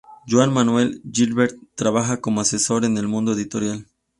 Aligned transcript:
Joan 0.27 0.49
Manuel 0.51 0.99
Gisbert 1.13 1.55
trabajó 1.75 2.19
como 2.21 2.41
asesor 2.41 2.85
en 2.85 2.97
el 2.97 3.07
mundo 3.07 3.33
editorial. 3.33 3.85